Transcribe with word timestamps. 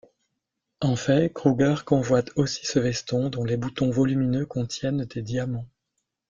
En 0.79 0.95
fait, 0.95 1.29
Kruger 1.31 1.75
convoite 1.85 2.31
aussi 2.35 2.65
ce 2.65 2.79
veston, 2.79 3.29
dont 3.29 3.43
les 3.43 3.55
boutons 3.55 3.91
volumineux 3.91 4.47
contiennent 4.47 5.05
des 5.05 5.21
diamants. 5.21 5.67